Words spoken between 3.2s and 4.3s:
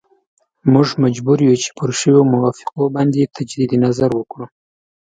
تجدید نظر